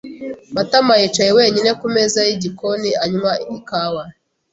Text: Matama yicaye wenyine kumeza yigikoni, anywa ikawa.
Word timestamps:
Matama 0.55 0.93
yicaye 1.01 1.31
wenyine 1.37 1.71
kumeza 1.81 2.19
yigikoni, 2.27 2.89
anywa 3.05 3.33
ikawa. 3.57 4.03